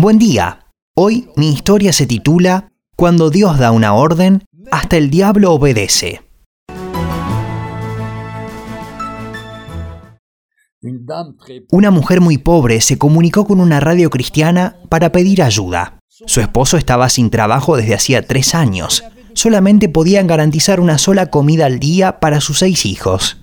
Buen 0.00 0.18
día. 0.18 0.60
Hoy 0.96 1.28
mi 1.36 1.52
historia 1.52 1.92
se 1.92 2.06
titula 2.06 2.72
Cuando 2.96 3.28
Dios 3.28 3.58
da 3.58 3.70
una 3.70 3.92
orden, 3.92 4.44
hasta 4.72 4.96
el 4.96 5.10
diablo 5.10 5.52
obedece. 5.52 6.22
Una 11.70 11.90
mujer 11.90 12.22
muy 12.22 12.38
pobre 12.38 12.80
se 12.80 12.96
comunicó 12.96 13.44
con 13.44 13.60
una 13.60 13.78
radio 13.78 14.08
cristiana 14.08 14.76
para 14.88 15.12
pedir 15.12 15.42
ayuda. 15.42 15.98
Su 16.08 16.40
esposo 16.40 16.78
estaba 16.78 17.10
sin 17.10 17.28
trabajo 17.28 17.76
desde 17.76 17.94
hacía 17.94 18.26
tres 18.26 18.54
años. 18.54 19.04
Solamente 19.34 19.90
podían 19.90 20.26
garantizar 20.26 20.80
una 20.80 20.96
sola 20.96 21.26
comida 21.26 21.66
al 21.66 21.78
día 21.78 22.20
para 22.20 22.40
sus 22.40 22.60
seis 22.60 22.86
hijos. 22.86 23.36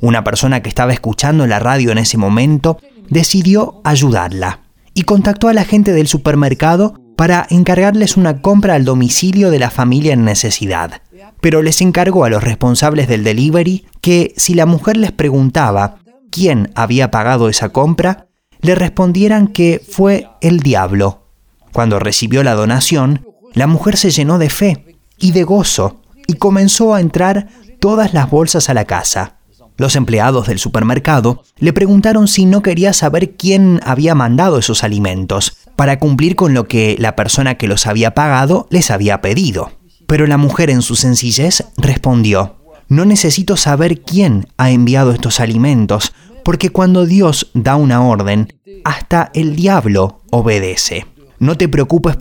Una 0.00 0.24
persona 0.24 0.62
que 0.62 0.70
estaba 0.70 0.94
escuchando 0.94 1.46
la 1.46 1.58
radio 1.58 1.92
en 1.92 1.98
ese 1.98 2.16
momento 2.16 2.78
decidió 3.10 3.82
ayudarla 3.84 4.62
y 4.98 5.02
contactó 5.02 5.46
a 5.46 5.52
la 5.52 5.64
gente 5.64 5.92
del 5.92 6.08
supermercado 6.08 7.00
para 7.14 7.46
encargarles 7.50 8.16
una 8.16 8.42
compra 8.42 8.74
al 8.74 8.84
domicilio 8.84 9.52
de 9.52 9.60
la 9.60 9.70
familia 9.70 10.12
en 10.12 10.24
necesidad. 10.24 11.02
Pero 11.40 11.62
les 11.62 11.80
encargó 11.80 12.24
a 12.24 12.30
los 12.30 12.42
responsables 12.42 13.06
del 13.06 13.22
delivery 13.22 13.86
que 14.00 14.34
si 14.36 14.54
la 14.54 14.66
mujer 14.66 14.96
les 14.96 15.12
preguntaba 15.12 15.98
quién 16.32 16.72
había 16.74 17.12
pagado 17.12 17.48
esa 17.48 17.68
compra, 17.68 18.26
le 18.60 18.74
respondieran 18.74 19.46
que 19.46 19.80
fue 19.88 20.30
el 20.40 20.58
diablo. 20.58 21.28
Cuando 21.72 22.00
recibió 22.00 22.42
la 22.42 22.54
donación, 22.54 23.24
la 23.54 23.68
mujer 23.68 23.96
se 23.96 24.10
llenó 24.10 24.38
de 24.38 24.50
fe 24.50 24.96
y 25.16 25.30
de 25.30 25.44
gozo 25.44 26.00
y 26.26 26.32
comenzó 26.32 26.92
a 26.92 27.00
entrar 27.00 27.46
todas 27.78 28.14
las 28.14 28.28
bolsas 28.28 28.68
a 28.68 28.74
la 28.74 28.84
casa. 28.84 29.37
Los 29.78 29.94
empleados 29.94 30.48
del 30.48 30.58
supermercado 30.58 31.44
le 31.58 31.72
preguntaron 31.72 32.26
si 32.26 32.46
no 32.46 32.62
quería 32.62 32.92
saber 32.92 33.36
quién 33.36 33.80
había 33.84 34.16
mandado 34.16 34.58
esos 34.58 34.82
alimentos, 34.82 35.56
para 35.76 36.00
cumplir 36.00 36.34
con 36.34 36.52
lo 36.52 36.66
que 36.66 36.96
la 36.98 37.14
persona 37.14 37.54
que 37.54 37.68
los 37.68 37.86
había 37.86 38.12
pagado 38.12 38.66
les 38.70 38.90
había 38.90 39.20
pedido. 39.20 39.70
Pero 40.08 40.26
la 40.26 40.36
mujer 40.36 40.68
en 40.70 40.82
su 40.82 40.96
sencillez 40.96 41.64
respondió, 41.76 42.56
no 42.88 43.04
necesito 43.04 43.56
saber 43.56 44.00
quién 44.00 44.48
ha 44.56 44.72
enviado 44.72 45.12
estos 45.12 45.38
alimentos, 45.38 46.12
porque 46.44 46.70
cuando 46.70 47.06
Dios 47.06 47.50
da 47.54 47.76
una 47.76 48.02
orden, 48.02 48.52
hasta 48.84 49.30
el 49.32 49.54
diablo 49.54 50.22
obedece. 50.30 51.06
No 51.38 51.56
te 51.56 51.68
preocupes 51.68 52.16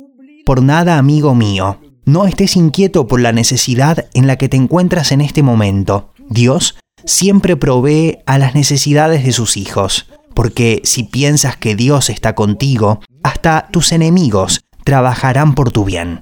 por 0.45 0.61
nada, 0.61 0.99
amigo 0.99 1.33
mío. 1.33 1.79
No 2.05 2.27
estés 2.27 2.55
inquieto 2.55 3.07
por 3.07 3.19
la 3.19 3.31
necesidad 3.31 4.05
en 4.13 4.27
la 4.27 4.35
que 4.35 4.47
te 4.47 4.57
encuentras 4.57 5.11
en 5.11 5.21
este 5.21 5.41
momento. 5.41 6.13
Dios 6.29 6.75
siempre 7.07 7.57
provee 7.57 8.19
a 8.27 8.37
las 8.37 8.53
necesidades 8.53 9.25
de 9.25 9.31
sus 9.31 9.57
hijos, 9.57 10.05
porque 10.35 10.81
si 10.83 11.01
piensas 11.03 11.57
que 11.57 11.75
Dios 11.75 12.11
está 12.11 12.35
contigo, 12.35 12.99
hasta 13.23 13.69
tus 13.71 13.91
enemigos 13.91 14.61
trabajarán 14.83 15.55
por 15.55 15.71
tu 15.71 15.85
bien. 15.85 16.21